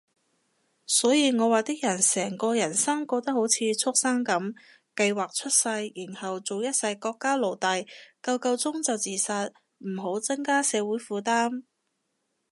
[0.87, 4.55] 所以我話啲人成個人生過得好似畜牲噉，
[4.95, 7.87] 計劃出世，然後做一世國家奴隸，
[8.23, 11.65] 夠夠鐘就自殺，唔好增加社會負擔